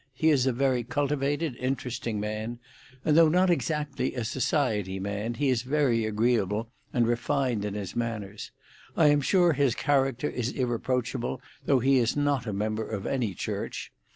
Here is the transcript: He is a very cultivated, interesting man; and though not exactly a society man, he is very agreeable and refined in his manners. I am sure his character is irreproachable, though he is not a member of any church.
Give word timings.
He 0.15 0.31
is 0.31 0.47
a 0.47 0.51
very 0.51 0.83
cultivated, 0.83 1.55
interesting 1.57 2.19
man; 2.19 2.57
and 3.05 3.15
though 3.15 3.29
not 3.29 3.51
exactly 3.51 4.15
a 4.15 4.23
society 4.25 4.99
man, 4.99 5.35
he 5.35 5.49
is 5.49 5.61
very 5.61 6.05
agreeable 6.07 6.71
and 6.91 7.07
refined 7.07 7.63
in 7.63 7.75
his 7.75 7.95
manners. 7.95 8.49
I 8.97 9.09
am 9.11 9.21
sure 9.21 9.53
his 9.53 9.75
character 9.75 10.27
is 10.27 10.53
irreproachable, 10.53 11.39
though 11.67 11.81
he 11.81 11.99
is 11.99 12.17
not 12.17 12.47
a 12.47 12.51
member 12.51 12.89
of 12.89 13.05
any 13.05 13.35
church. 13.35 13.91